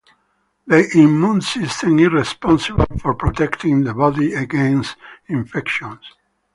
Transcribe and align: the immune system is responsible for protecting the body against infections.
the 0.65 0.89
immune 0.97 1.41
system 1.41 1.99
is 1.99 2.07
responsible 2.07 2.87
for 2.99 3.13
protecting 3.13 3.83
the 3.83 3.93
body 3.93 4.33
against 4.33 4.95
infections. 5.27 5.99